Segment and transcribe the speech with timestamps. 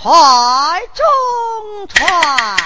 [0.00, 2.56] 怀中传。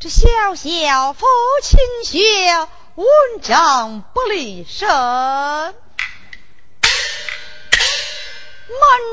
[0.00, 1.26] 这小小父
[1.62, 2.18] 亲学，
[2.96, 3.06] 文
[3.40, 4.88] 章不离身。
[4.88, 5.74] 满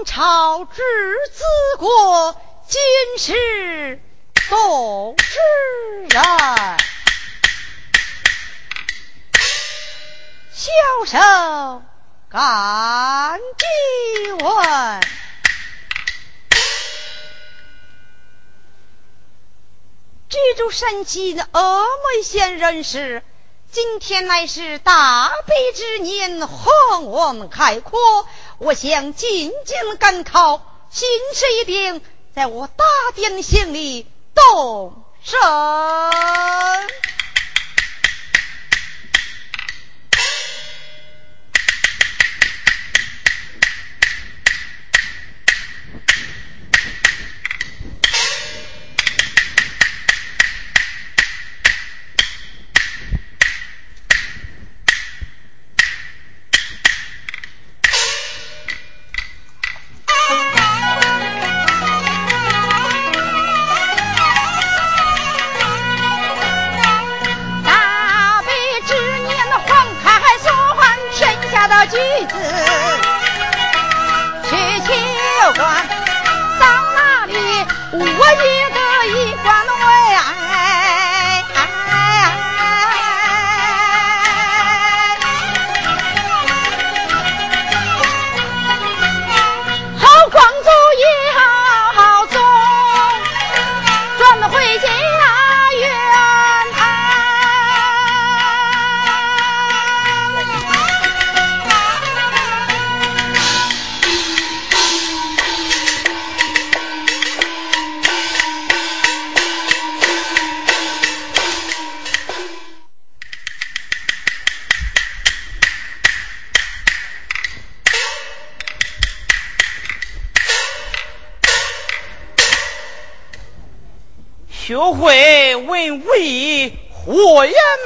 [0.07, 0.81] 朝之
[1.31, 1.43] 子
[1.77, 2.81] 国，今
[3.17, 4.01] 世
[4.49, 5.37] 都之
[6.07, 6.23] 人。
[10.53, 10.71] 小
[11.05, 11.85] 生
[12.29, 15.01] 敢记问。
[20.29, 23.21] 居住山西的峨眉县人士，
[23.69, 27.99] 今天乃是大悲之年，鸿文开阔，
[28.59, 32.01] 我想进京赶考，心事一定
[32.33, 35.37] 在我大殿心里动身。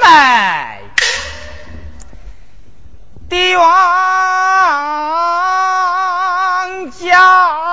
[0.06, 0.82] 火焰脉，
[3.28, 3.66] 帝王
[6.92, 7.66] 家。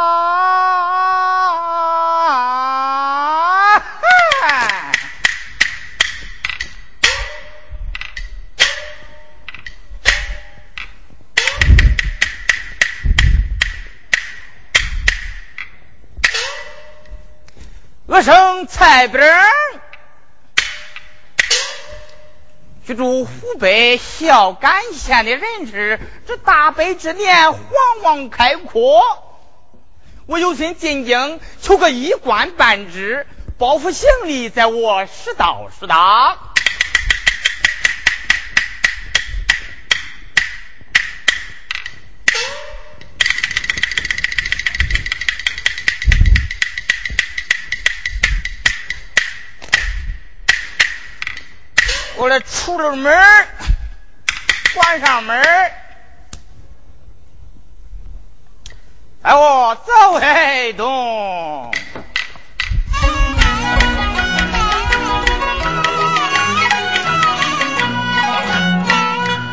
[18.06, 19.20] 我生蔡兵，
[22.92, 27.58] 居住湖北孝感县的人士，这大悲之年，皇
[28.02, 29.00] 王开阔，
[30.26, 33.26] 我有心进京求个一官半职，
[33.58, 36.51] 包袱行李，在我识到识到。
[52.22, 53.12] 我来出了门
[54.76, 55.42] 关上门
[59.22, 61.74] 哎，我走黑东，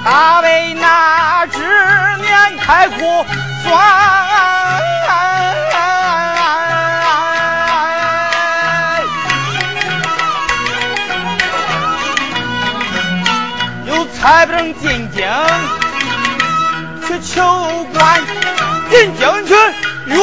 [0.06, 1.58] 他为那只
[2.18, 3.26] 年开阔
[3.64, 4.59] 算。
[14.22, 15.26] 还不能进京
[17.08, 17.42] 去求
[17.94, 18.22] 官，
[18.90, 19.54] 进京去
[20.08, 20.18] 约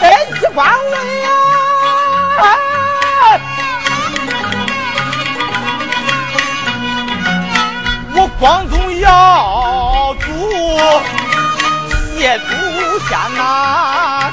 [0.00, 0.10] 登
[0.40, 1.28] 记官位呀！
[8.14, 10.26] 我光宗耀祖，
[12.18, 12.44] 谢祖
[13.08, 14.32] 先呐！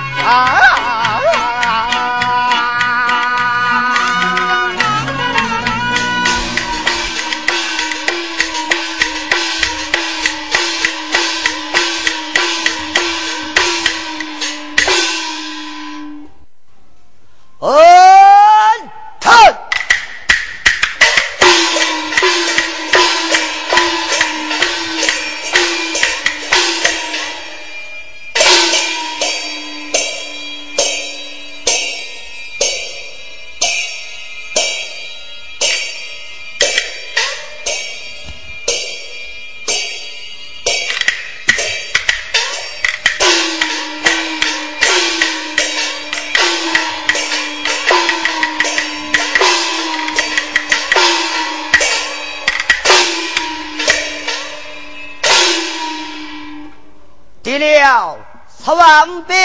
[58.66, 59.36] 此王表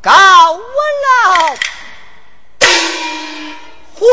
[0.00, 0.10] 告
[0.52, 0.58] 我
[1.04, 1.50] 老
[3.94, 4.06] 回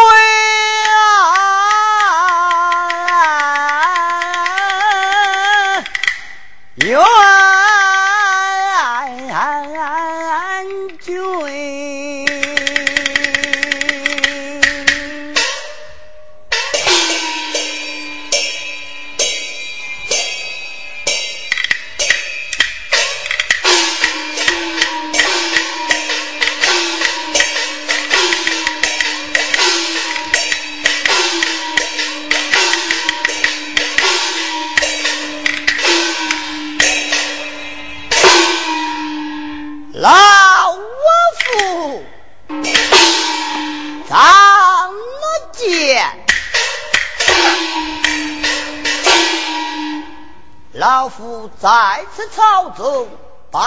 [52.26, 53.08] 在此朝中
[53.52, 53.62] 报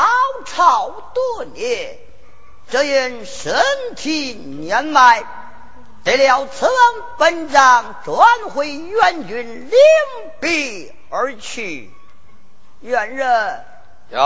[0.45, 1.97] 朝多年，
[2.69, 3.63] 只因身
[3.97, 5.23] 体年迈，
[6.03, 6.75] 得了此王
[7.19, 9.79] 本章转回元军领
[10.41, 11.91] 兵而去。
[12.81, 13.65] 元人
[14.11, 14.19] 有，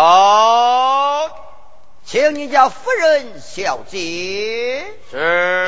[2.04, 5.66] 请你家夫人小姐是。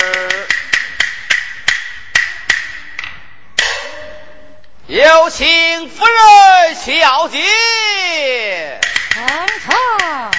[4.86, 8.80] 有请夫人小姐。
[9.14, 10.30] 皇上，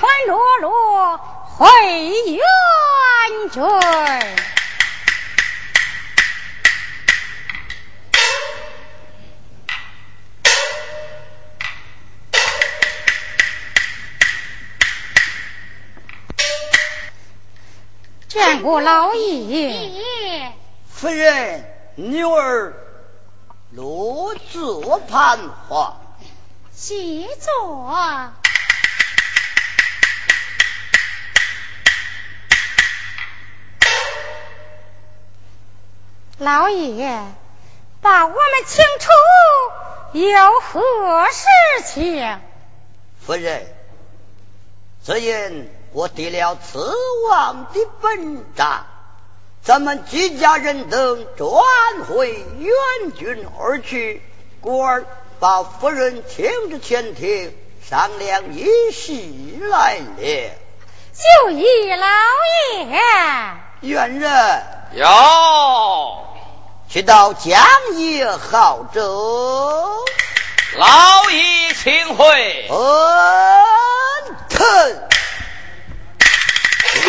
[0.00, 1.66] 欢乐乐回
[2.30, 2.40] 元
[3.50, 3.60] 军。
[18.62, 20.52] 见过老爷，
[20.88, 21.64] 夫人，
[21.96, 22.72] 女儿
[23.72, 25.36] 落座盘
[25.68, 25.96] 话。
[26.72, 27.92] 谢座。
[36.38, 37.20] 老爷，
[38.00, 42.40] 把我们请出，有何事情？
[43.26, 43.66] 夫人，
[45.02, 45.81] 只因。
[45.92, 46.90] 我得了此
[47.28, 48.86] 王的本章，
[49.62, 51.52] 咱们几家人等转
[52.08, 54.22] 回援军而去。
[54.62, 55.04] 故而
[55.38, 57.54] 把夫人请至前厅
[57.86, 59.12] 商量一事
[59.68, 60.50] 来了。
[61.12, 62.06] 就依老
[62.78, 65.06] 爷，元人有，
[66.88, 67.60] 去到江
[67.96, 70.04] 野好州，
[70.78, 72.68] 老爷请回。
[72.70, 74.36] 恩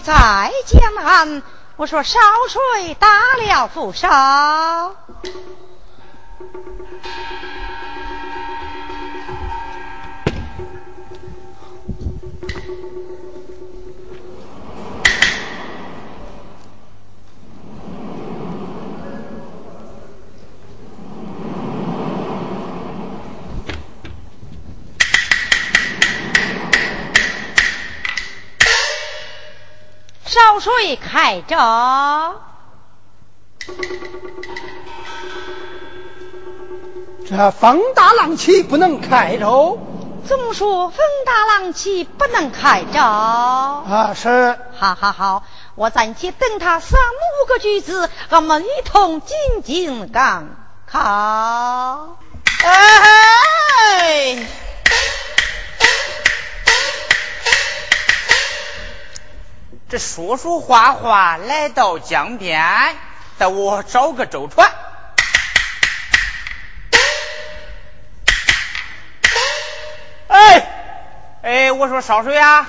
[0.00, 1.42] 在江南
[1.76, 4.94] 我说烧水打了复烧
[30.40, 32.40] 烧水开着，
[37.28, 39.78] 这风大浪起不能开着。
[40.24, 43.02] 怎么说风大浪起不能开着？
[43.02, 44.58] 啊，是。
[44.78, 45.42] 好好好，
[45.74, 50.56] 我暂且等他三五个句子，我们一同进进赶
[50.86, 52.16] 考。
[52.64, 54.46] 哎。
[59.90, 62.94] 这说说话话来到江边，
[63.38, 64.70] 带我找个舟船。
[70.28, 72.68] 哎，哎，我说烧水啊，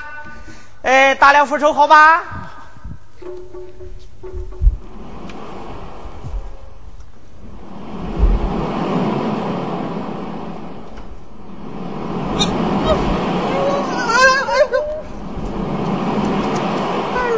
[0.81, 2.23] 哎，打两副手好吧？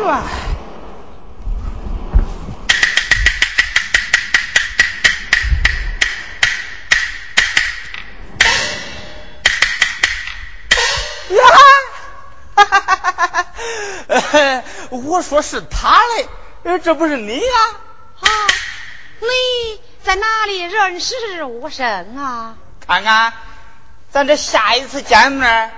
[14.90, 16.02] 我说是他
[16.64, 17.44] 嘞，这不是你呀？
[18.20, 18.28] 啊，
[19.20, 19.28] 你
[20.04, 22.56] 在哪里认识我生啊？
[22.86, 23.34] 看看，
[24.12, 25.72] 咱这下一次见面，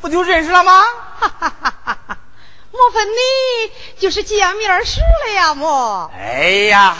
[0.00, 0.84] 不就认识了吗？
[1.18, 2.18] 哈哈哈哈哈！
[2.76, 5.54] 莫非你就是见面时了呀？
[5.54, 6.10] 么？
[6.12, 6.96] 哎呀，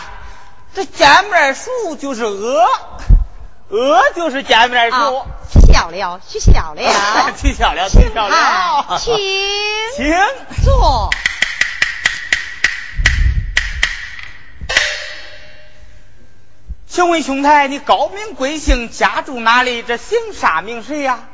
[0.73, 2.65] 这见面熟就是鹅，
[3.71, 5.27] 鹅就是见面熟。
[5.53, 9.17] 取笑了，取笑 了，取笑了，取笑了，请，
[9.97, 10.15] 请
[10.65, 11.11] 坐。
[16.87, 19.83] 请问兄台，你高名贵姓，家住哪里？
[19.83, 21.25] 这姓啥名谁呀？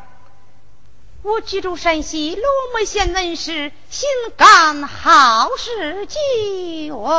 [1.23, 4.09] 我居住山西罗门县人士，心
[4.39, 7.13] 肝，好事即问。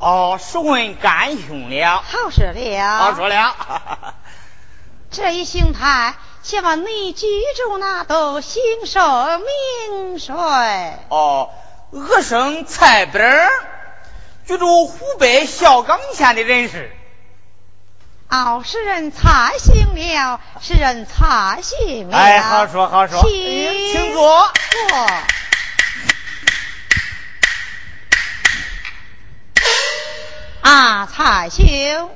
[0.00, 2.02] 哦，是问干兄了。
[2.04, 2.98] 好事了。
[2.98, 4.14] 好说了。
[5.12, 7.26] 这一兄台，且把你居
[7.56, 9.00] 住那都姓寿
[9.88, 10.34] 名谁？
[11.08, 11.50] 哦，
[11.92, 13.48] 我生蔡本，
[14.48, 16.90] 居住湖北孝冈县的人士。
[18.32, 22.16] 哦，是人才醒了，是人才醒了。
[22.16, 23.30] 哎，好说好说，请
[23.92, 24.50] 请坐。
[24.88, 25.06] 坐。
[30.62, 32.10] 啊，蔡兄，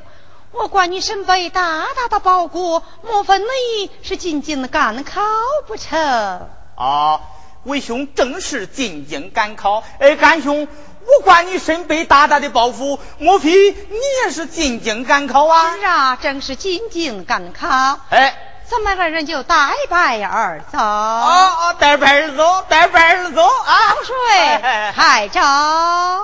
[0.52, 5.20] 我管你身背大大的包裹，莫非你是进京赶考
[5.66, 6.48] 不成？
[6.76, 7.20] 啊，
[7.64, 9.84] 为兄正是进京赶考。
[9.98, 10.66] 哎，干兄。
[11.06, 15.76] 我管你身背大大的包袱，莫非你也是进京赶考啊？
[15.76, 18.00] 是啊，正是进京赶考。
[18.10, 18.34] 哎，
[18.68, 20.78] 咱们二人就带拜而走。
[20.78, 23.72] 哦哦，带拜而走，带拜而走啊！
[23.88, 25.40] 烧水，开舟，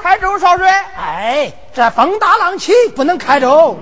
[0.02, 0.68] 开舟烧水。
[0.68, 3.78] 哎，这风大浪起，不能开舟。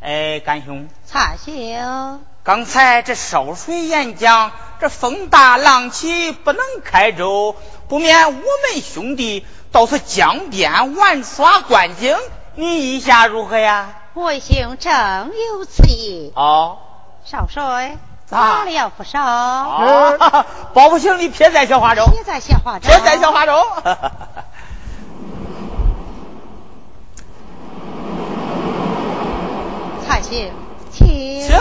[0.00, 7.56] 哎，干兄，蔡兄，刚才这烧水演讲，这风大浪起，不能开舟。
[7.90, 12.16] 不免我们兄弟到此江边玩耍观景，
[12.54, 13.94] 你意下如何呀？
[14.14, 14.92] 我兄正
[15.26, 16.32] 有此意。
[16.36, 16.78] 哦，
[17.24, 17.98] 少帅，
[18.30, 19.18] 哪里要扶手？
[20.72, 22.06] 包不行，你撇在小花舟。
[22.06, 22.88] 撇在小花舟。
[22.88, 23.60] 撇在小花舟。
[30.06, 30.30] 蔡兄，
[30.92, 30.92] 请。
[30.92, 31.48] 请。
[31.48, 31.58] 请，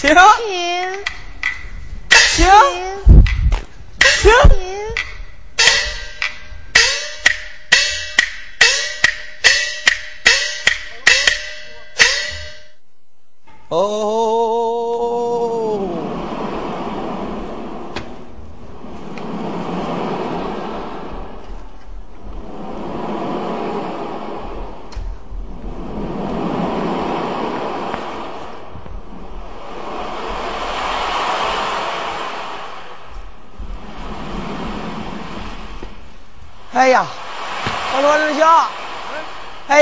[0.00, 0.14] 请，
[2.36, 2.87] 请，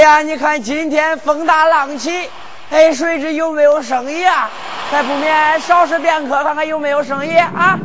[0.06, 2.30] 呀，你看今天风大浪起，
[2.70, 4.48] 哎，谁知有没有生意啊？
[4.92, 7.76] 再不免少时片刻，看看有没有生意啊？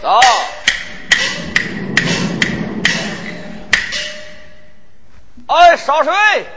[0.00, 0.20] 走。
[5.48, 6.12] 哎，烧水。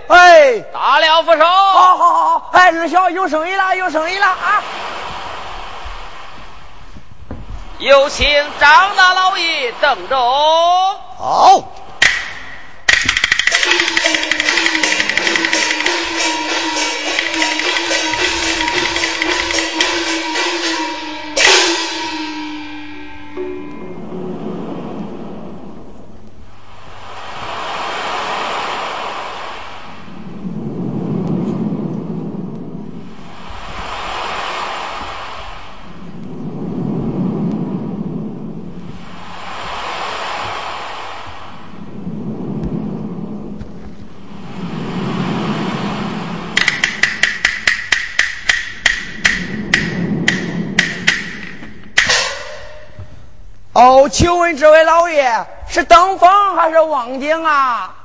[0.08, 1.44] 哎，打了扶手。
[1.44, 4.62] 好好好，哎，二小有生意了，有生意了啊！
[7.80, 8.28] 有请
[8.60, 10.16] 张大老爷登舟。
[11.18, 11.64] 好。
[54.12, 57.96] 请问这位老爷是登峰还是望京啊？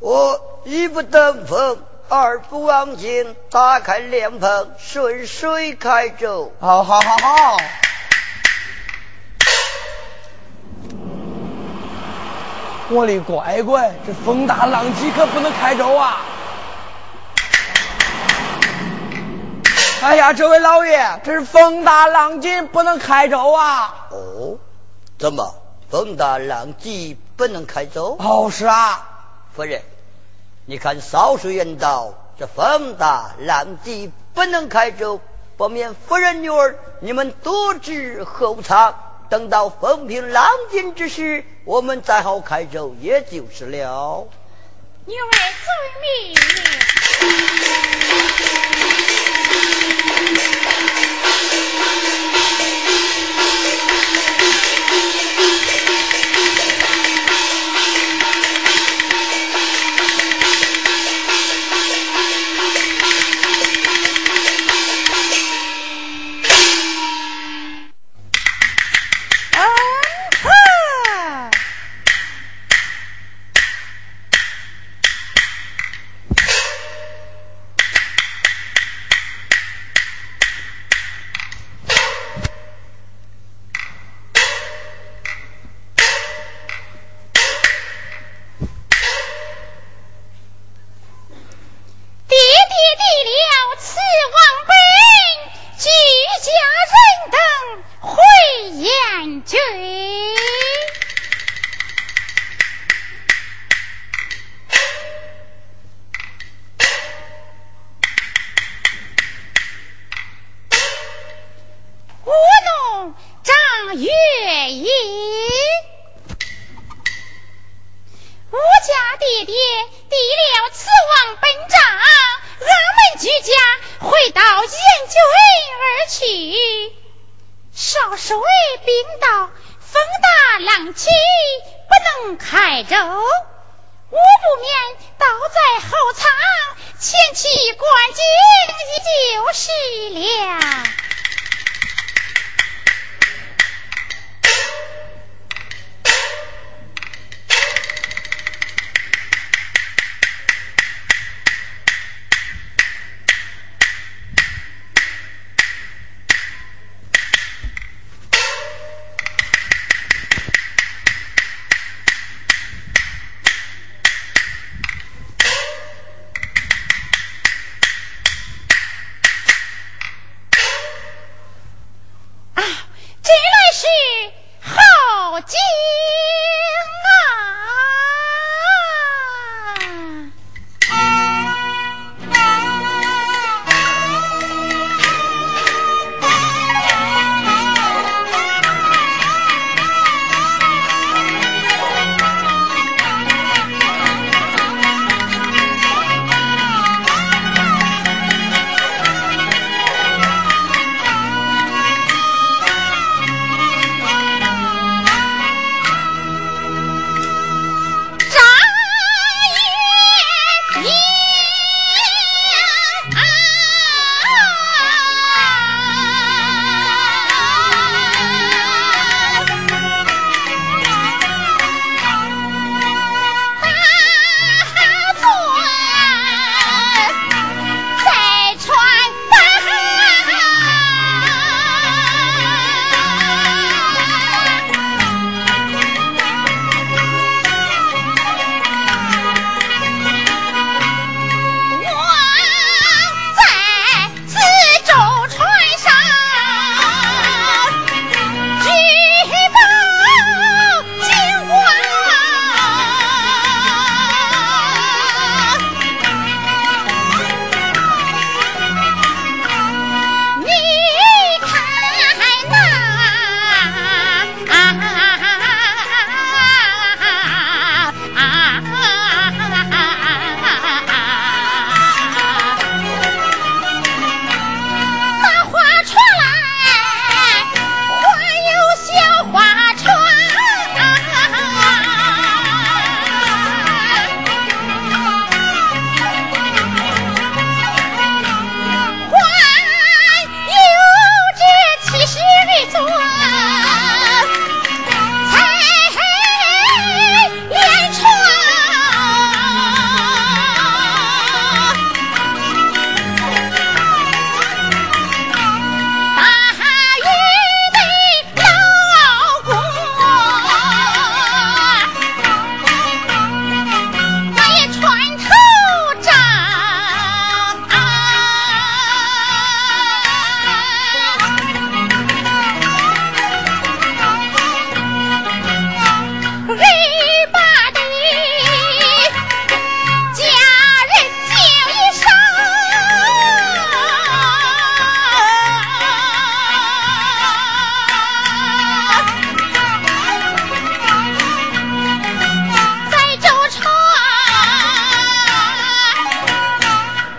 [0.00, 6.52] 我一不登峰，二不望京，打开莲蓬，顺水开舟。
[6.60, 7.56] 好好好好。
[12.90, 16.16] 我的乖乖，这风大浪急可不能开舟啊！
[20.02, 24.08] 哎呀，这位老爷，这是风大浪急，不能开舟啊！
[24.10, 24.58] 哦，
[25.24, 25.54] 怎么
[25.90, 28.14] 风大浪急不能开舟？
[28.20, 29.08] 哦，是啊，
[29.56, 29.80] 夫人，
[30.66, 35.22] 你看少数言道，这风大浪急不能开舟，
[35.56, 38.96] 不免夫人女儿你们多知后藏。
[39.30, 44.28] 等到风平浪静之时，我们再好开舟，也就是了。
[45.06, 45.30] 女儿
[45.64, 45.74] 遵
[50.34, 50.63] 船
[99.42, 99.56] 去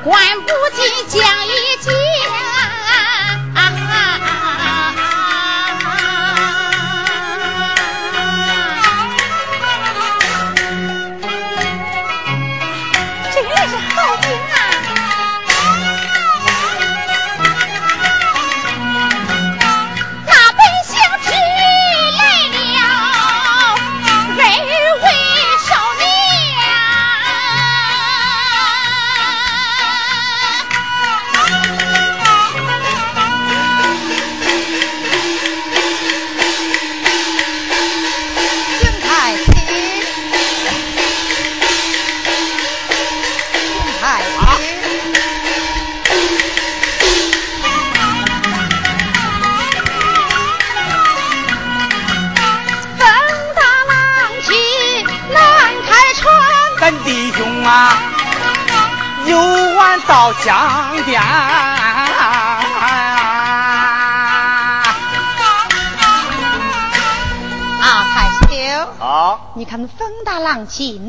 [0.06, 1.75] 万不及将一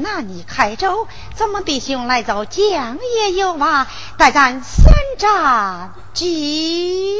[0.02, 7.16] 那你开州，咱们弟兄来走江也有啊，待咱三战几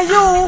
[0.00, 0.46] 哎呦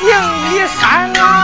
[0.00, 1.39] 顶你山啊。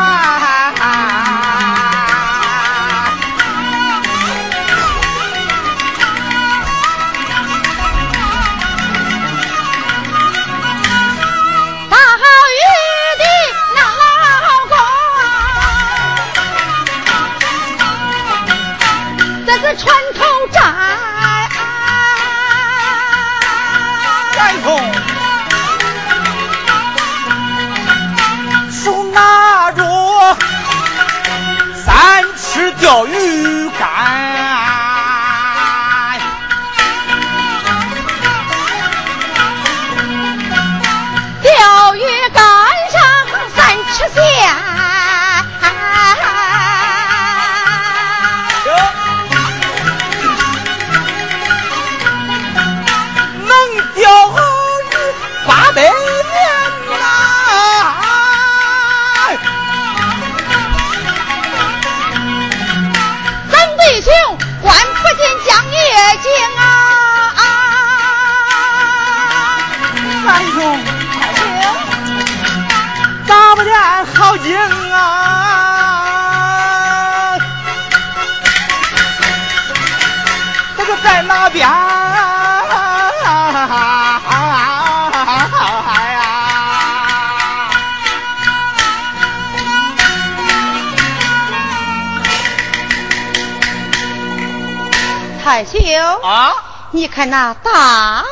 [96.97, 98.27] 你看那大花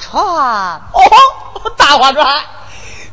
[0.00, 1.02] 船哦，
[1.76, 2.44] 大花船！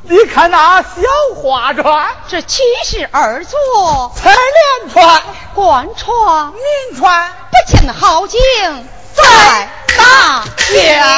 [0.04, 0.90] 你看那小
[1.36, 5.24] 花船，这七十二座彩莲船、
[5.56, 6.62] 官船、民
[6.96, 8.40] 船，不见好景
[9.16, 11.04] 在那边。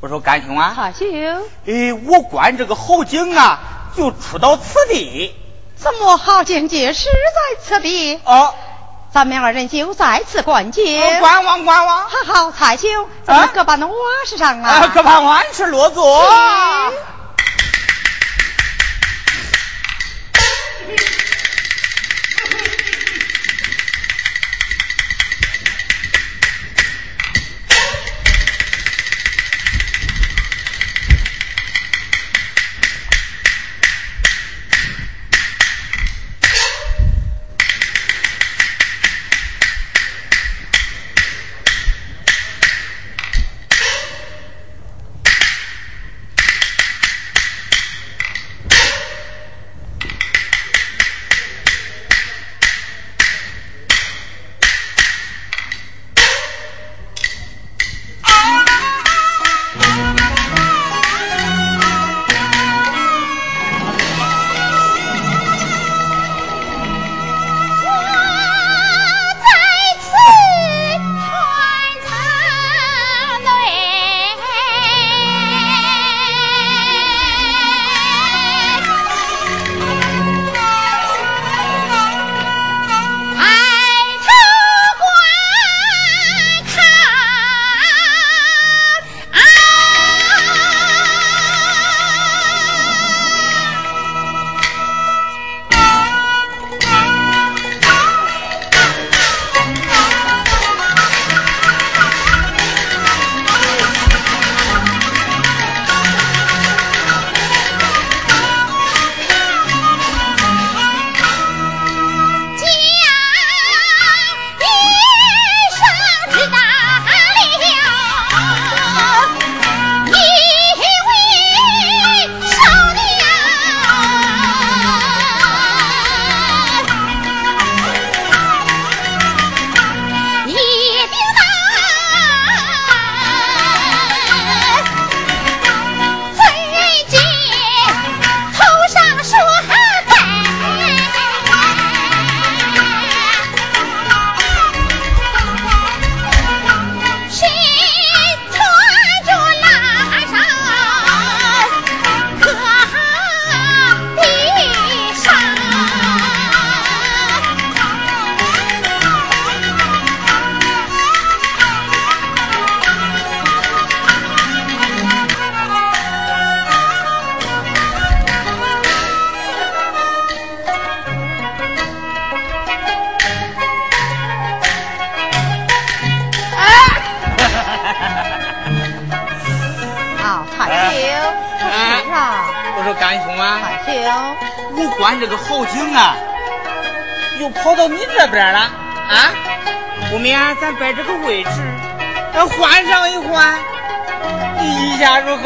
[0.00, 1.06] 我说干兄啊，干兄，
[1.68, 3.60] 哎，我观这个好景啊。
[3.96, 5.34] 就出到此地，
[5.88, 8.20] 怎怎么好见解，实在此地？
[8.24, 8.52] 哦，
[9.10, 11.02] 咱们二人就在此观景。
[11.02, 12.02] 哦观望观望。
[12.02, 12.90] 好好，蔡兄，
[13.24, 13.94] 咱们各把那瓦
[14.26, 14.68] 石上啊。
[14.70, 16.04] 啊，可盼万事落座。
[16.04, 16.92] 我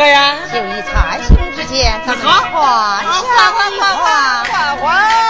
[0.03, 5.22] 就以蔡兄之见，咱们换换换换换换。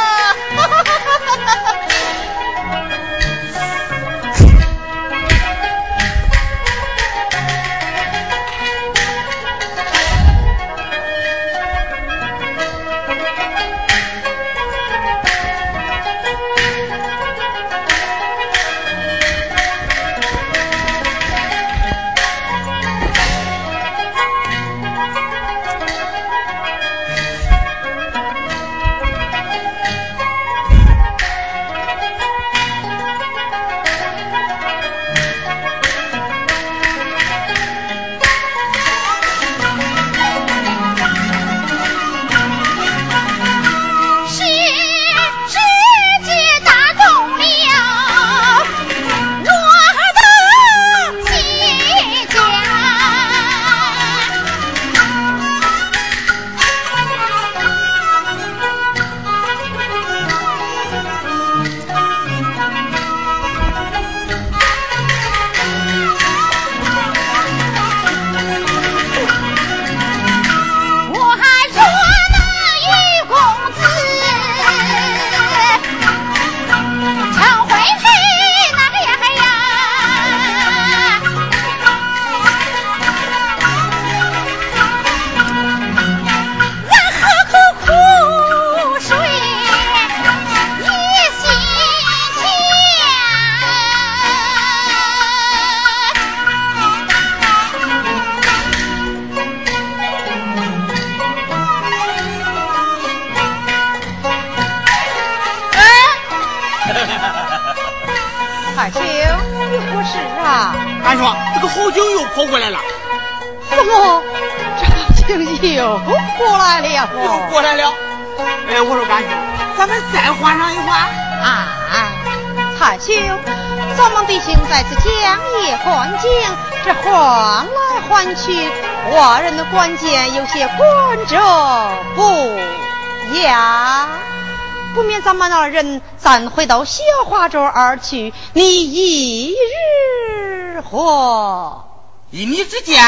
[135.53, 141.85] 二人暂回到小花洲而去，你一日何？
[142.31, 143.05] 依你之间，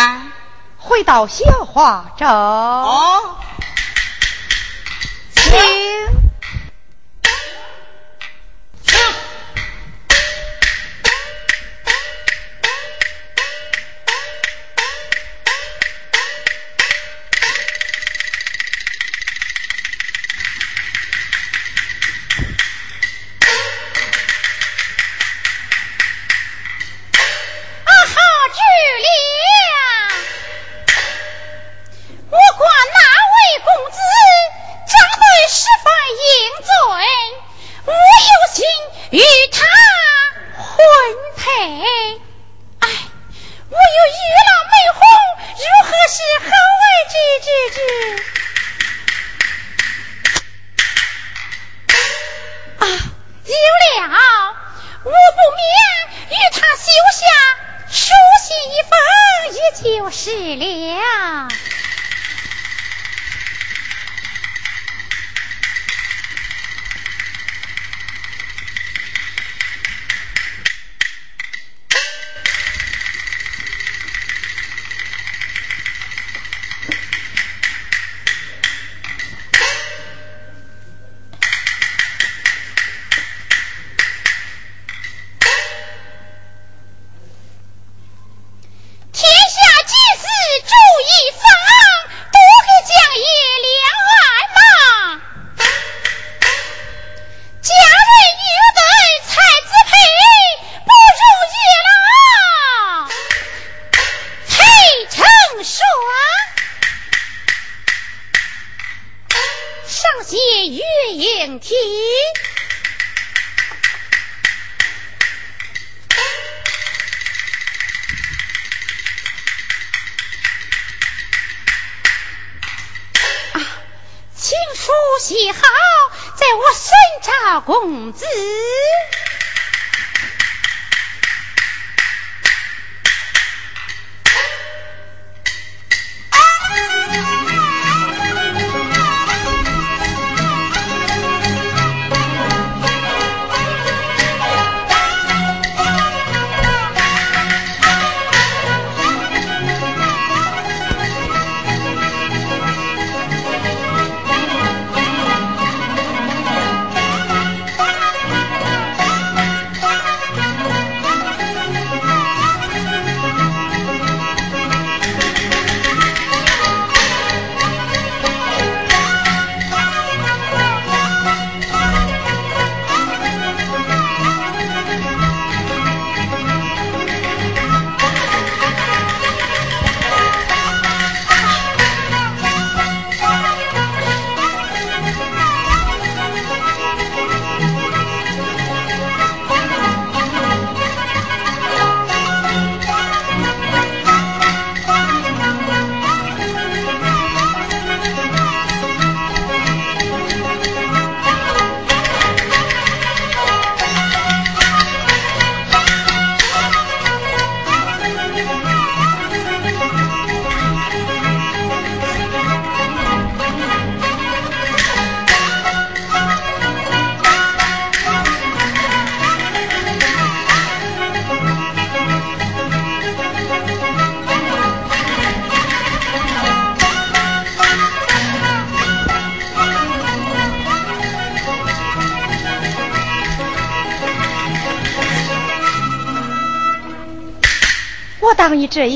[0.79, 2.27] 回到小花洲。
[2.27, 3.14] 哦，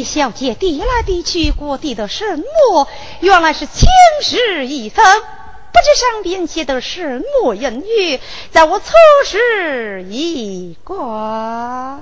[0.09, 2.89] 小姐递来递去，过递的什么？
[3.21, 3.87] 原来是青
[4.23, 8.19] 石一封，不知上边写的什么言语，
[8.51, 8.95] 在我测
[9.27, 12.01] 试一卦。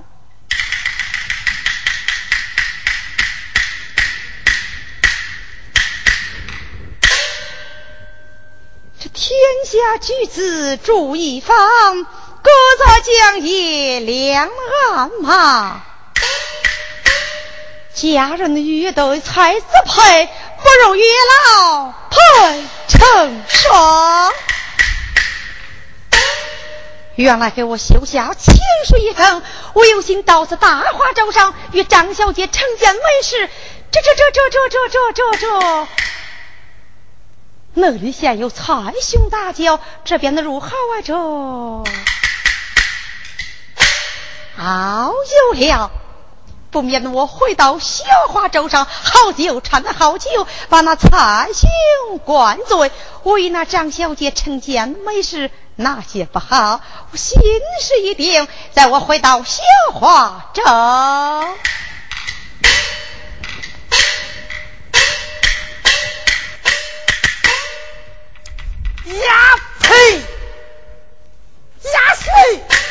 [9.01, 12.51] 这天下举子住一方，各
[12.85, 14.49] 在江野两
[14.93, 15.86] 岸嘛。
[17.97, 21.05] 家人遇到才子配，不如月
[21.57, 24.33] 老配成双。
[27.15, 28.55] 原来给我绣下情
[28.87, 29.43] 书一封，
[29.73, 33.49] 我有心到此大华州上与张小姐成见美事。
[33.91, 35.89] 这这这这这这这这这，
[37.73, 41.01] 那里现有蔡兄大轿，这边的如何啊？
[41.03, 41.15] 这，
[44.59, 45.13] 好
[45.55, 45.91] 有了。
[46.77, 57.41] 不免我回到雪花洲上，好酒掺了好酒，把那彩兄灌醉，为那张小姐成奸美事，那些不好，我心
[57.81, 59.63] 事一定，在我回到雪
[59.95, 60.63] 花洲。
[60.63, 61.49] 呀
[69.81, 70.19] 呸！
[70.19, 72.86] 呀谁？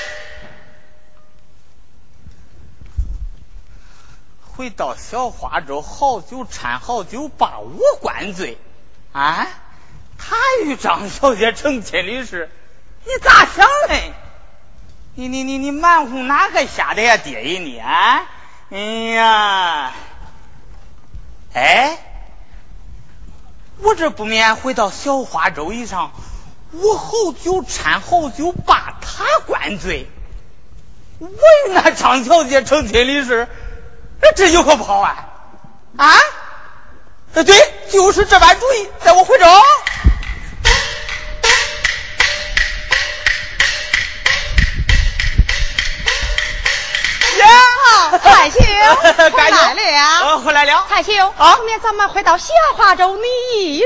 [4.56, 8.58] 回到小花洲，好酒掺好酒，把我灌醉。
[9.12, 9.47] 啊，
[10.18, 12.49] 他与张小姐成亲的事，
[13.03, 14.14] 你咋想嘞？
[15.16, 18.26] 你你你你满哄哪个瞎的呀，爹爷你啊！
[18.70, 19.93] 哎呀，
[21.53, 21.97] 哎，
[23.80, 26.12] 我这不免回到小花洲一上，
[26.72, 30.08] 我好酒掺好酒，把他灌醉，
[31.20, 31.30] 为
[31.70, 33.47] 那张小姐成亲的事。
[34.34, 35.15] 这有何不好啊？
[35.97, 36.13] 啊？
[37.34, 39.45] 呃，对，就是这般主意，在我回州。
[47.39, 48.61] 呀，蔡兄，
[49.32, 50.39] 回来了。
[50.39, 50.86] 回来了。
[50.89, 53.86] 蔡兄，后面咱们回到下华州，你如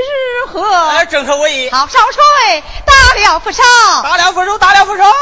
[0.52, 0.62] 何？
[0.90, 1.68] 呃，正合我意。
[1.70, 3.62] 好，少帅，打了不少。
[4.02, 5.12] 打了不少，打了不少。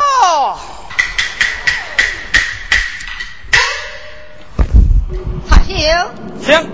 [5.78, 6.10] 行
[6.40, 6.70] 行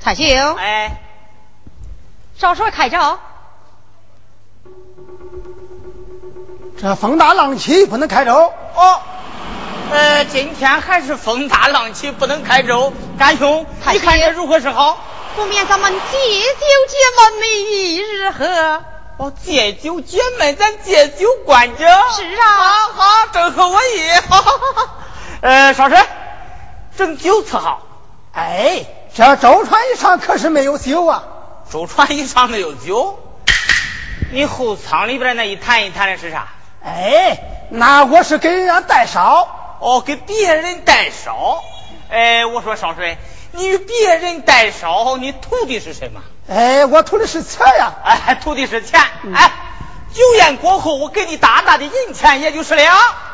[0.00, 1.02] 彩庆哎。
[2.36, 3.18] 少帅开照
[6.78, 8.52] 这风大浪起，不能开舟。
[8.74, 9.00] 哦，
[9.90, 12.92] 呃，今天还是风大浪起，不能开舟。
[13.18, 14.98] 干兄，你看这如何是好？
[15.36, 18.84] 不免咱们借酒解闷，你如何？
[19.16, 21.78] 哦，借酒解闷，咱借酒灌酒。
[21.78, 24.10] 是啊，好，好，正合我意。
[24.28, 24.88] 好好好，
[25.40, 26.06] 呃，少帅，
[26.98, 27.82] 整酒伺好。
[28.34, 31.24] 哎，这舟船以上可是没有酒啊。
[31.72, 33.18] 舟船以上没有酒？
[34.30, 36.48] 你后舱里边那一坛一坛的是啥？
[36.86, 37.38] 哎，
[37.70, 39.48] 那我是给人家代烧。
[39.80, 41.62] 哦，给别人代烧。
[42.08, 43.18] 哎，我说少帅，
[43.52, 46.20] 你与别人代烧，你图的是什么？
[46.48, 47.92] 哎，我图的是钱呀。
[48.04, 49.00] 哎，图的是钱。
[49.34, 49.50] 哎，
[50.14, 52.84] 酒宴过后，我给你大大的银钱，也就是了。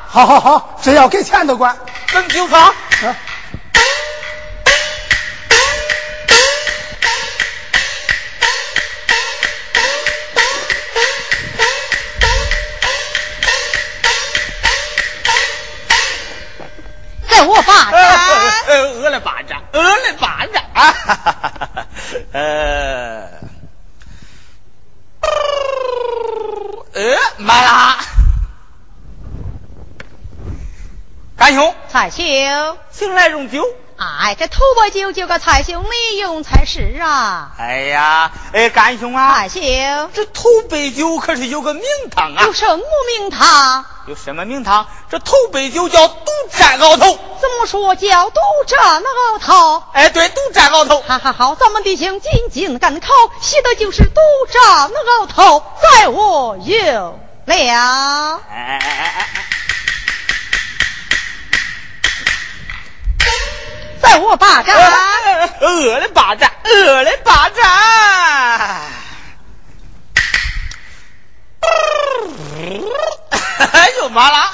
[0.08, 1.76] 好好好，只要给钱都管。
[2.12, 2.56] 等酒喝。
[2.56, 3.14] 我
[19.24, 21.86] 巴掌，呃了巴掌，啊，
[22.32, 23.28] 呃，
[26.94, 27.98] 呃，满了，
[31.36, 33.64] 干兄，蔡兄，请来用酒。
[34.20, 37.52] 哎，这头把酒就个蔡兄你用才是啊！
[37.58, 39.62] 哎呀，哎，干兄啊，干兄，
[40.14, 42.42] 这头杯酒可是有个名堂啊！
[42.44, 42.84] 有什么
[43.18, 43.84] 名堂？
[44.06, 44.86] 有什么名堂？
[45.10, 47.18] 这头杯酒叫独占鳌头。
[47.40, 49.82] 怎么说叫独占鳌头？
[49.92, 51.02] 哎，对，独占鳌头。
[51.06, 53.08] 好好好，咱们弟兄紧紧赶考，
[53.40, 57.46] 写的就是独占鳌头，在我有了。
[57.46, 59.46] 哎哎哎哎哎！
[64.02, 64.74] 在我巴掌，
[65.60, 67.62] 我的巴掌，我的巴掌，
[73.72, 74.50] 哎呦妈啦！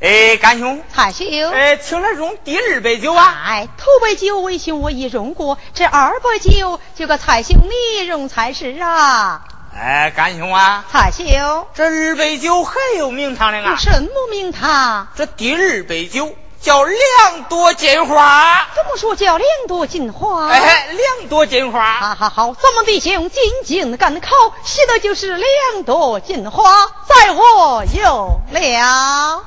[0.00, 3.36] 哎，干兄，蔡兄，哎，请来用第二杯酒啊！
[3.46, 9.44] 哎，头杯酒为兄我已用过，这二杯酒就个蔡兄你用才是啊！
[9.74, 13.76] 哎，干兄啊，蔡兄，这二杯酒还有名堂的啊？
[13.76, 15.08] 什么名堂？
[15.16, 18.68] 这第二杯酒叫两朵金花。
[18.74, 20.48] 怎么说叫两朵金花？
[20.48, 22.00] 哎，两朵金花。
[22.00, 24.28] 好好好，咱们弟兄静静的赶考，
[24.62, 26.70] 写的就是两朵金花，
[27.08, 29.44] 在我有了。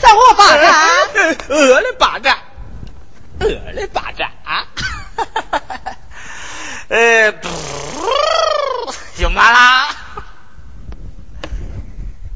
[0.00, 0.72] 在我巴掌，
[1.48, 2.38] 我的巴掌，
[3.40, 4.66] 我来巴掌啊！
[6.88, 7.32] 呃，
[9.16, 9.88] 就完啦。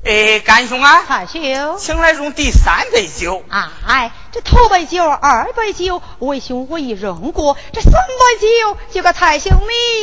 [0.05, 3.45] 哎，干兄啊，汉兄，请来用第三杯酒。
[3.49, 7.99] 啊哎，这头杯酒、二杯酒，为兄我已用过，这三杯
[8.39, 9.53] 酒就给太兄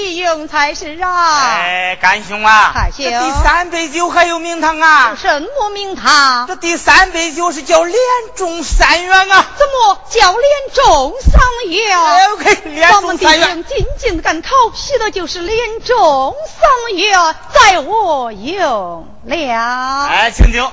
[0.03, 1.55] 你用才是啊。
[1.55, 5.17] 哎，干兄啊，蔡兄，这第三杯酒还有名堂啊？
[5.17, 6.47] 什么名堂？
[6.47, 7.97] 这第三杯酒是叫连
[8.35, 9.45] 中三元啊。
[9.57, 11.97] 怎么叫连中三元？
[11.97, 13.47] 哎，OK，连中三元。
[13.47, 20.07] 咱们弟兄进进赶考，写的就是连中三元，在我用了。
[20.07, 20.69] 哎，请酒。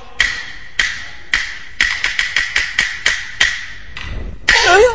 [4.65, 4.89] 哎呦，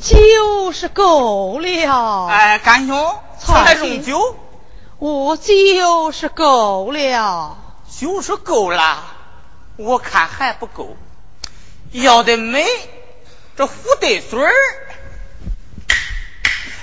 [0.00, 2.26] 酒是够了。
[2.28, 4.36] 哎，干兄，才用酒。
[4.98, 7.58] 我酒是够了。
[7.98, 9.04] 酒是够了，
[9.76, 10.96] 我看还不够，
[11.90, 12.66] 要得美，
[13.56, 14.52] 这虎对水儿。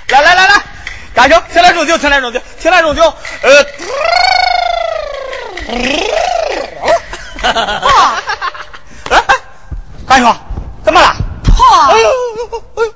[0.10, 0.64] 来来来来，
[1.16, 3.02] 干兄，请来用酒，请来用酒，请来用酒。
[3.42, 3.66] 呃。
[7.82, 8.22] 爸，
[9.10, 9.24] 哎，
[10.08, 10.36] 干兄，
[10.86, 11.27] 怎么了？
[11.58, 12.10] 爸，哎呦，
[12.76, 12.94] 哎呦，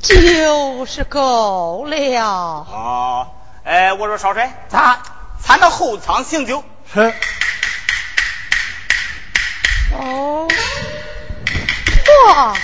[0.00, 2.20] 就是够了。
[2.20, 3.28] 啊，
[3.64, 4.98] 哎，我说少帅，咱
[5.44, 6.64] 咱到后舱醒酒。
[6.92, 7.14] 是。
[10.00, 10.48] 哦，
[12.26, 12.54] 哇，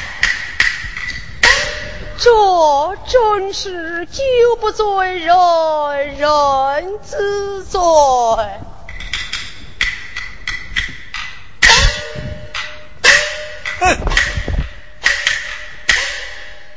[2.18, 4.22] 这真是酒
[4.60, 5.36] 不醉人
[6.16, 7.80] 人自醉。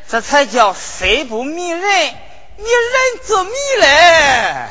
[0.09, 3.51] 这才叫水不迷人，你人自迷
[3.81, 4.67] 嘞。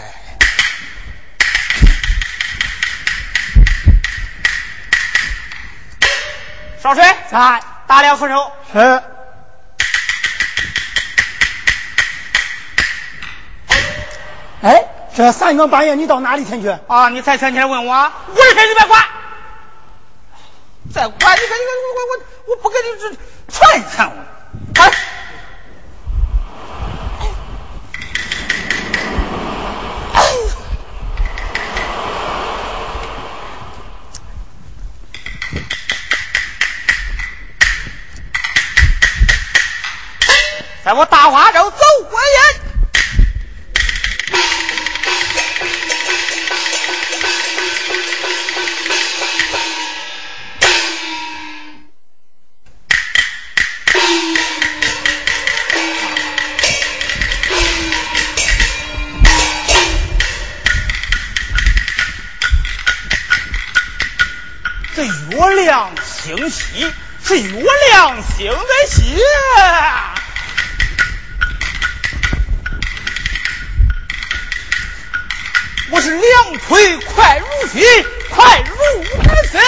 [6.82, 8.50] 少水，在打两扶手。
[8.72, 9.02] 是。
[14.62, 14.84] 哎，
[15.14, 16.74] 这三更半夜你到哪里天去？
[16.88, 19.04] 啊，你才前天问我，我的事你别管。
[20.94, 23.14] 再管你，看你，我我我我不跟你这
[23.52, 24.24] 传传我，
[24.80, 24.90] 哎。
[40.86, 41.78] 在我大花洲走
[42.08, 42.60] 过眼。
[64.94, 66.92] 这月亮星稀，
[67.24, 69.20] 是月亮星的稀。
[75.88, 77.80] 我是两腿快如飞，
[78.30, 78.74] 快如
[79.22, 79.60] 赶飞。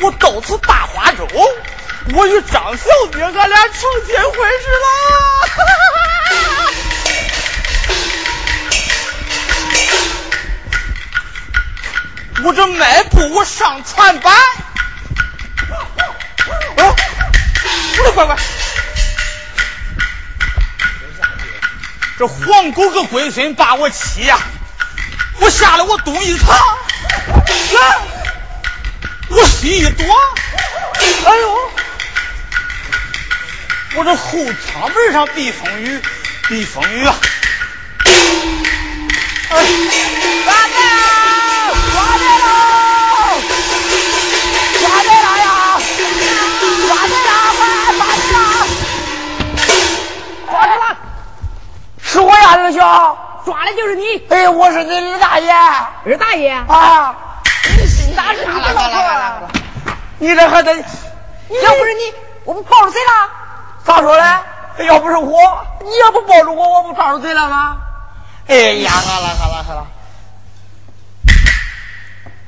[0.00, 1.28] 我到此大花洲，
[2.14, 4.86] 我与张小姐俺俩成亲婚事了。
[12.44, 14.34] 我这迈步，我上船板。
[18.12, 18.36] 快快！
[22.18, 24.38] 这黄狗个龟孙把我欺呀！
[25.38, 26.58] 我吓得我东一藏，啊！
[29.28, 30.06] 我西一躲，
[31.26, 31.70] 哎呦！
[33.96, 36.00] 我这后舱门上避风雨，
[36.48, 37.14] 避风雨啊！
[39.50, 39.64] 哎，
[40.44, 40.80] 抓来
[52.16, 54.26] 是我呀，二小，抓的就是你。
[54.30, 55.52] 哎，我是你二大爷。
[55.52, 57.14] 二大爷啊，
[57.78, 59.48] 你姓大是你老婆？
[60.18, 62.14] 你这还得，要不是你，
[62.44, 63.28] 我不抱着谁了。
[63.84, 64.24] 咋说嘞？
[64.86, 67.76] 要不是我，你要不抱着我，我不抓住谁了吗？
[68.48, 69.86] 哎呀，好了好了好了，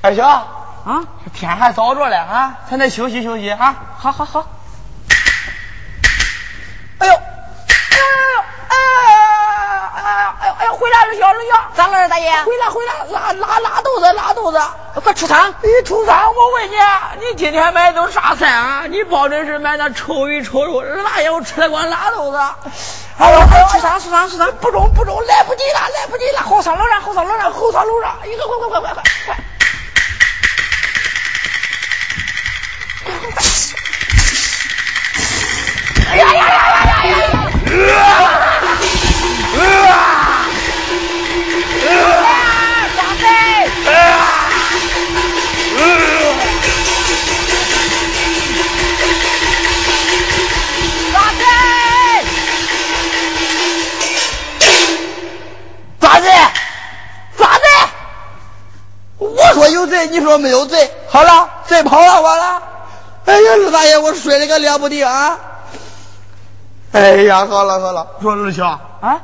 [0.01, 0.27] 二小。
[0.27, 1.05] 啊，
[1.35, 3.77] 天还早着嘞，啊，咱得休息休息啊。
[3.99, 4.47] 好，好，好。
[7.01, 7.21] 哎呦，哎呦，
[8.69, 8.75] 哎
[9.13, 9.38] 呦。
[11.49, 11.71] 下。
[11.75, 12.31] 咋了，二大爷？
[12.43, 14.61] 回来回来，拉拉拉肚子拉肚子，
[15.03, 15.55] 快出汤！
[15.63, 16.35] 你出汤！
[16.35, 16.75] 我问你，
[17.21, 18.85] 你今天买的都啥菜啊？
[18.89, 20.81] 你保证是买那臭鱼臭肉？
[20.81, 22.39] 二大爷，我吃的光拉肚子。
[23.19, 24.53] 哎呦，出仓出仓出仓！
[24.61, 26.43] 不中不中，来不及了来不及了！
[26.43, 29.37] 后上楼上后上楼上后上楼上，一个快快快快快快！
[36.11, 37.15] 哎呀呀呀呀呀
[37.87, 38.68] 呀！
[59.69, 60.91] 说有贼，你说没有贼。
[61.09, 62.63] 好了，贼跑了，完了。
[63.27, 65.39] 哎呀，二大爷，我睡了个了不得啊！
[66.93, 68.67] 哎呀，好了好了，说二小
[69.01, 69.21] 啊，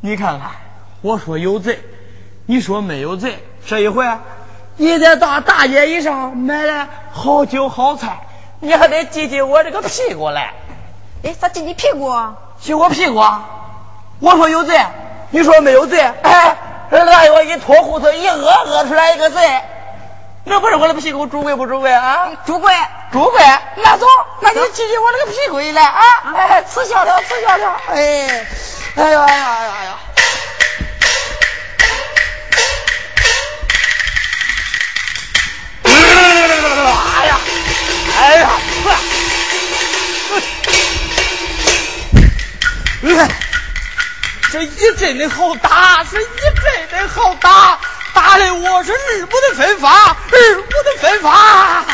[0.00, 0.50] 你看看，
[1.00, 1.80] 我说有贼，
[2.46, 4.04] 你说没有贼，这一回
[4.76, 8.26] 你在大大街以上买了好酒好菜，
[8.58, 10.54] 你还得挤挤我这个屁股来。
[11.22, 12.12] 哎，咋挤你屁股？
[12.60, 13.22] 挤我屁股？
[14.18, 14.84] 我说有贼，
[15.30, 16.00] 你说没有贼？
[16.00, 16.56] 哎，
[16.94, 19.60] 二大爷，我一脱裤子一饿，饿出来一个贼，
[20.44, 22.28] 那不是我的屁股，主贵不主贵啊？
[22.46, 22.72] 主贵，
[23.10, 23.42] 主贵，
[23.78, 24.06] 那走，
[24.40, 26.02] 那就挤挤我这个屁股来啊！
[26.36, 28.46] 哎，吃香了，吃香了，哎，
[28.94, 29.98] 哎呀哎呀哎呀哎呀！
[37.16, 37.40] 哎呀，
[38.20, 38.50] 哎呀，
[43.00, 43.28] 你看，
[44.54, 47.76] 这一阵的好打，是一阵的好打，
[48.14, 51.84] 打的我是日不得分发，日不得分发。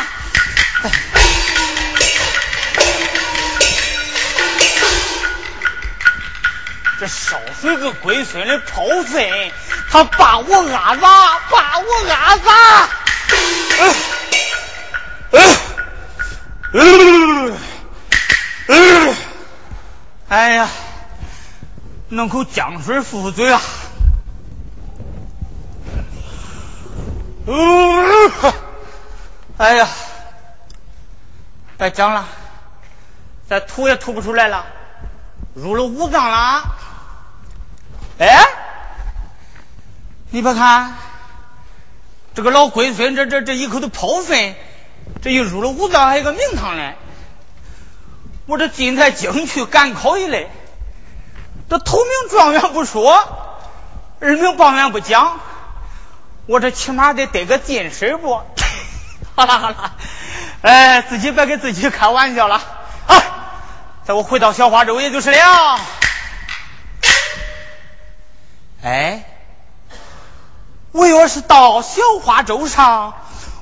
[6.99, 9.51] 这少是个龟孙的跑粪，
[9.91, 12.89] 他把我压砸，把我压砸。
[20.29, 20.69] 哎呀，
[22.13, 23.61] 弄口姜水敷敷嘴啊！
[29.57, 29.87] 哎呀，
[31.77, 32.27] 别讲了，
[33.47, 34.65] 再吐也吐不出来了，
[35.53, 36.75] 入了五脏了。
[38.19, 38.43] 哎，
[40.31, 40.97] 你别看
[42.35, 44.53] 这个老龟孙，这这这一口的泡粪，
[45.21, 46.97] 这一入了五脏，还有个名堂嘞。
[48.47, 50.49] 我这进台京去赶考一类，
[51.71, 53.23] 这头名状元不说，
[54.19, 55.39] 二名状元不讲，
[56.45, 58.41] 我这起码得得个进士不？
[59.35, 59.95] 好了好了，
[60.63, 62.61] 哎，自己别给自己开玩笑了
[63.07, 63.23] 啊！
[64.03, 65.79] 在我回到小花洲也就是了。
[68.83, 69.23] 哎，
[70.91, 73.13] 我要是到小花洲上，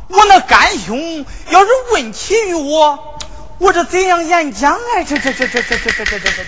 [0.08, 3.20] 我那干兄要是问起于我，
[3.60, 5.04] 我这怎样演讲哎？
[5.04, 6.44] 这这这这这这这这这这，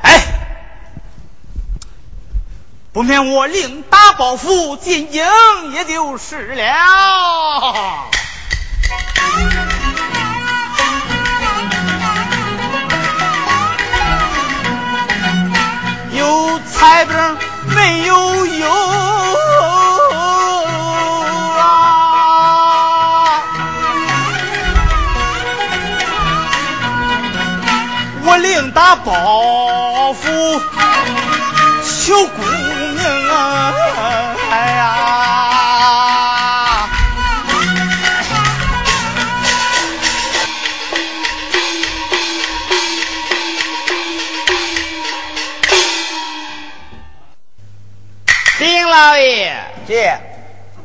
[0.00, 0.20] 哎，
[2.98, 5.22] 不免我另打包袱进京，
[5.72, 8.10] 也就是了。
[16.10, 17.14] 有彩饼
[17.68, 18.68] 没有油
[21.56, 21.62] 啊！
[28.24, 30.60] 我另打包袱
[31.84, 32.42] 求姑！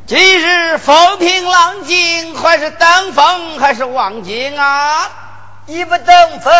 [0.06, 5.23] 今日风平浪静，还是登风，还是望京啊？
[5.66, 6.54] 一不登风，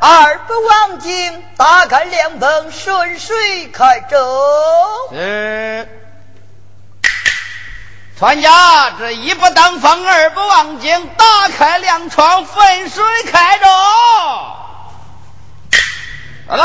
[0.00, 4.18] 二不望京，打开凉棚顺水开舟。
[5.12, 5.88] 是。
[8.18, 13.02] 船家这一不登风，二不望京，打开凉窗，分水
[13.32, 13.66] 开舟。
[16.48, 16.64] 来。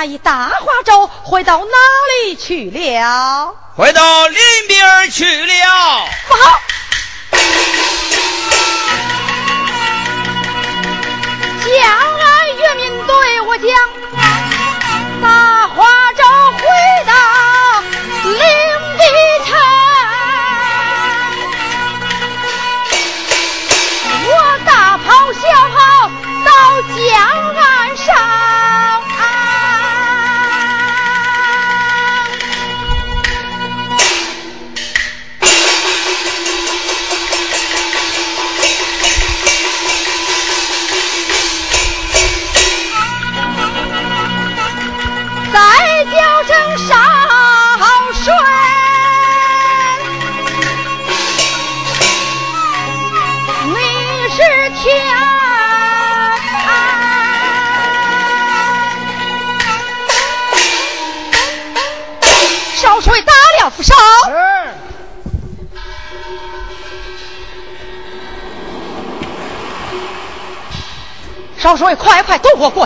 [0.00, 1.66] 那一大花招回到哪
[2.24, 2.79] 里去了？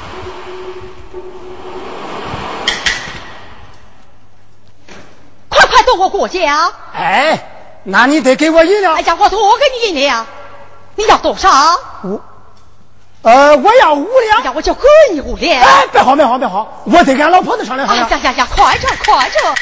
[5.49, 6.73] 快快渡我过江！
[6.95, 7.39] 哎，
[7.83, 9.01] 那你得给我一两哎。
[9.01, 10.25] 呀，我多给你一两，
[10.95, 11.49] 你要多少？
[12.03, 12.21] 五，
[13.21, 14.43] 呃，我要五哎两。
[14.45, 15.61] 呀，我就给你五两。
[15.61, 18.07] 哎，别好，别好，别好，我得跟俺老婆子商量商量。
[18.07, 19.55] 哎呀呀呀，快着快着，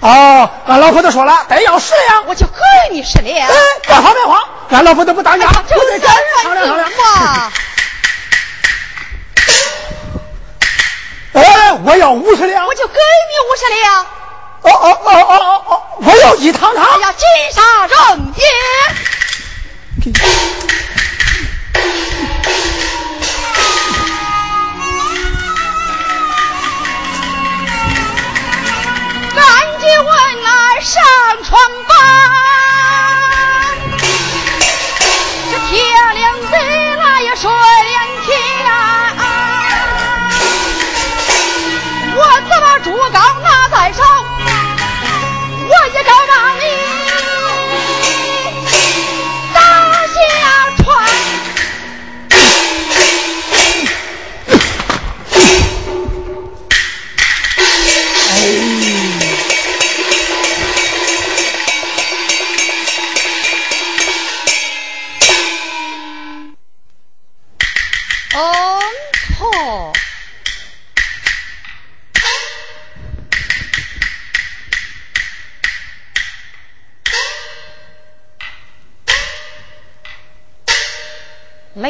[0.00, 2.26] 哦，俺老婆子说了，得要十两。
[2.26, 2.52] 我就给
[2.90, 3.48] 你十两。
[3.48, 6.90] 哎，别慌别慌，俺老婆子不当家，哎呀这我得跟三俺商量商量。
[6.90, 7.52] 嘛。
[11.32, 12.66] 哎，我要五十两。
[12.66, 14.04] 我就给你五十两。
[14.62, 16.84] 哦哦哦哦哦哦，我要一堂堂。
[16.84, 18.44] 哎呀，金沙人也。
[29.34, 31.02] 赶紧问来上
[31.44, 32.61] 床吧。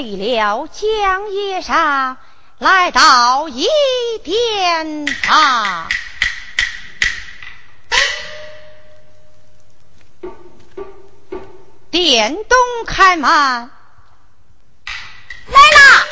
[0.02, 2.16] 为了江夜上，
[2.58, 3.68] 来到一
[4.24, 5.88] 殿堂。
[11.92, 13.70] 殿东开门，来
[15.52, 16.06] 啦！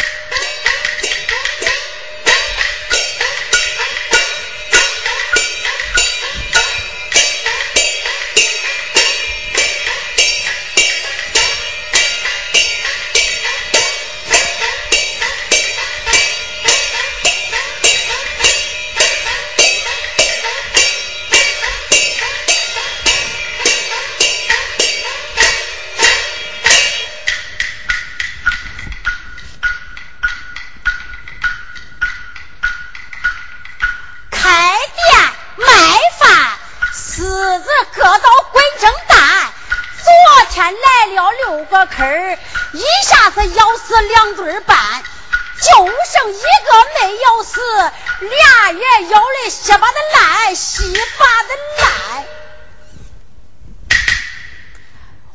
[48.72, 52.26] 俩也咬的稀巴的烂，稀巴的烂。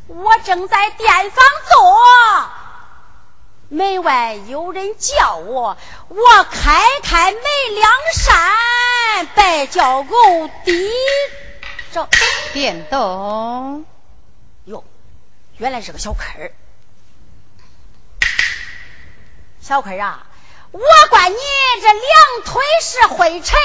[0.08, 2.50] 我正在店房坐。
[3.68, 5.76] 门外有人叫我，
[6.10, 7.42] 我开开门
[7.74, 10.92] 两扇，白叫狗低
[11.92, 12.08] 着。
[12.54, 13.86] 殿东，
[14.66, 14.84] 哟，
[15.58, 16.52] 原来是个小坑儿。
[19.62, 20.28] 小坑啊，
[20.78, 21.38] 我管你
[21.82, 23.58] 这两腿是灰尘，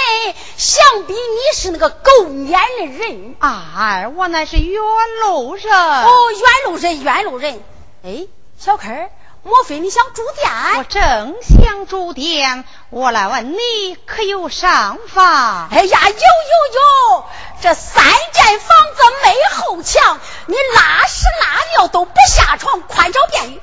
[0.57, 3.35] 想必你是那个狗撵的人。
[3.41, 4.81] 哎，我那是远
[5.23, 5.73] 路人。
[5.75, 7.61] 哦，远路人，远路人。
[8.05, 9.11] 哎，小坑
[9.43, 10.49] 莫非你想住店？
[10.79, 15.69] 我正想住店，我来问你可有上房？
[15.73, 17.25] 哎呀，有有有，
[17.61, 23.61] 这三间房子没后墙，你拉屎拉尿都不下床，宽敞便于。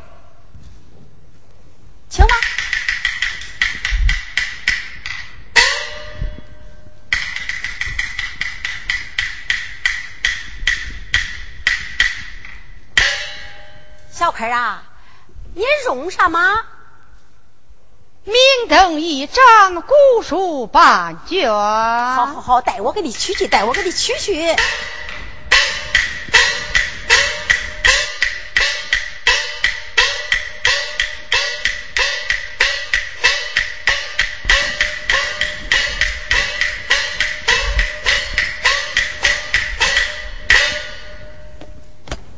[2.09, 2.35] 请吧。
[14.17, 14.81] 小客啊，
[15.53, 16.63] 你用什么？
[18.23, 18.35] 明
[18.67, 21.47] 灯一盏，古书半卷。
[21.51, 24.55] 好好好，带我给你取去，带我给你取去。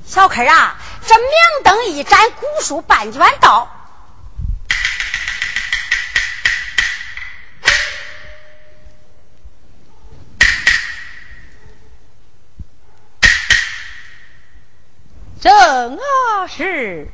[0.06, 0.76] 小客啊。
[1.10, 3.68] 这明灯一盏，古书半卷到。
[15.42, 17.08] 正啊是，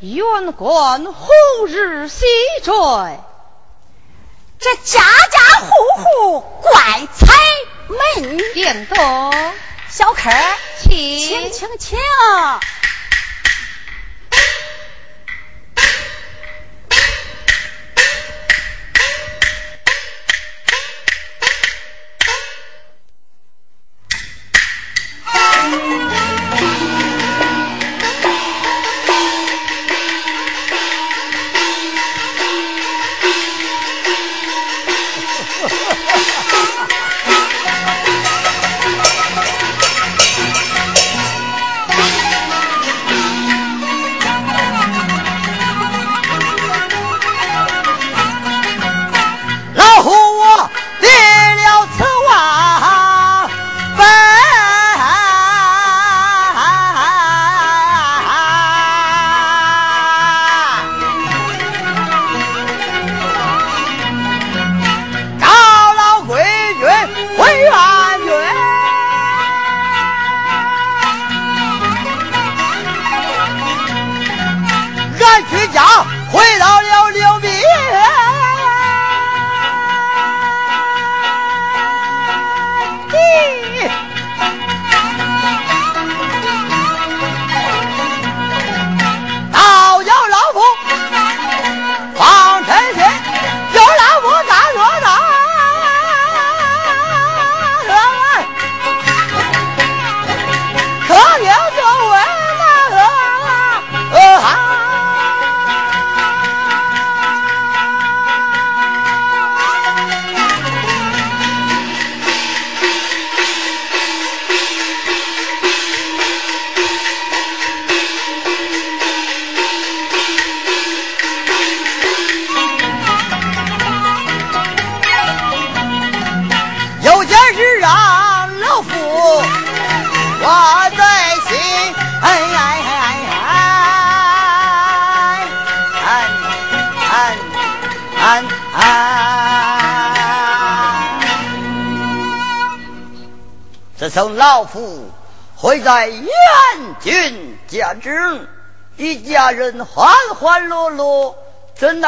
[0.00, 1.26] 远观红
[1.68, 2.26] 日西
[2.62, 2.74] 坠，
[4.58, 5.70] 这家家户
[6.02, 7.32] 户怪彩
[7.88, 8.36] 门。
[8.52, 9.54] 电灯。
[9.96, 10.28] 小客，
[10.80, 11.96] 请请请。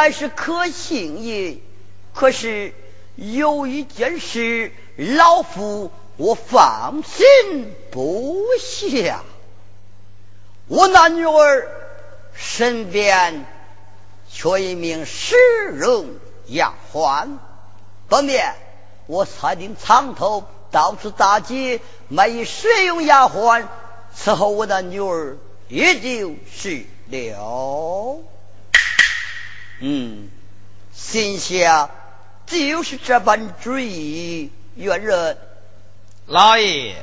[0.06, 1.58] 乃是可信也？
[2.14, 2.72] 可是
[3.16, 9.24] 有一件事，老夫我放心不下。
[10.68, 11.68] 我那女儿
[12.36, 13.46] 身边
[14.30, 15.34] 缺一名侍
[15.80, 16.06] 用
[16.46, 17.38] 丫鬟，
[18.06, 18.54] 不免
[19.08, 20.44] 我裁定长头。
[20.70, 23.64] 到处大街卖一使用丫鬟
[24.16, 25.36] 伺候我的女儿，
[25.68, 28.20] 也就是了。
[29.80, 30.30] 嗯，
[30.94, 31.90] 心下
[32.46, 34.50] 就是这般主意。
[34.74, 35.38] 元人，
[36.26, 36.96] 老爷，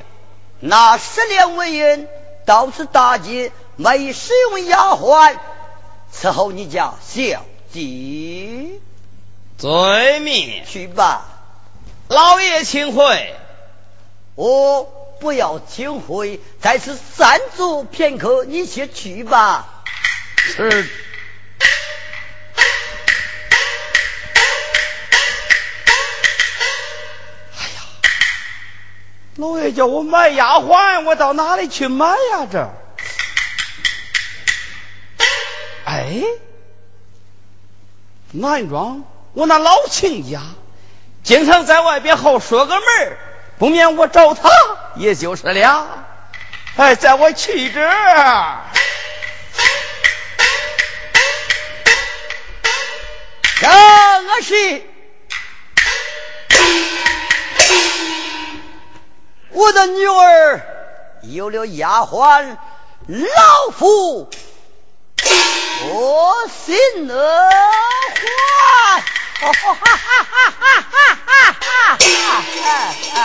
[0.59, 2.07] 那十两文银
[2.45, 5.35] 到此大街卖一使用丫鬟
[6.13, 8.79] 伺候你家小姐，
[9.57, 11.25] 罪命去吧。
[12.09, 13.35] 老爷请回。
[14.35, 14.83] 我
[15.19, 19.83] 不要请回，在此暂住片刻，你先去吧。
[20.35, 20.87] 是。
[29.37, 32.47] 老爷叫我买丫鬟，我到哪里去买呀？
[32.51, 32.69] 这，
[35.85, 36.21] 哎，
[38.31, 39.03] 南庄，
[39.33, 40.39] 我那老亲家
[41.23, 43.17] 经常在外边好说个门
[43.57, 44.49] 不免我找他
[44.95, 46.05] 也就是了。
[46.75, 47.81] 哎，在我去这。
[53.61, 54.83] 正是，
[59.53, 60.61] 我的女儿
[61.21, 62.57] 有了丫鬟，
[63.07, 64.29] 老夫
[65.89, 69.03] 我心儿欢。
[69.39, 71.97] 哈哈哈哈哈哈哈
[73.13, 73.23] 哈！